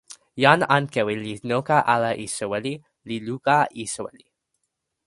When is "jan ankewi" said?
0.43-1.13